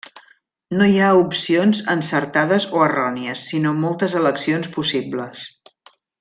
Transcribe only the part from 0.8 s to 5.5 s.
hi ha opcions encertades o errònies, sinó moltes eleccions possibles.